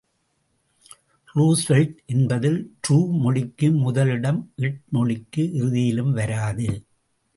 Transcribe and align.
Roosevelt 1.35 1.99
என்பதில் 2.05 2.77
ரூ 2.81 2.97
மொழிக்கு 3.19 3.71
முதலிலும் 3.71 4.41
ட் 4.55 4.73
மொழிக்கு 4.89 5.43
இறுதியிலும் 5.53 6.11
வராது. 6.11 6.67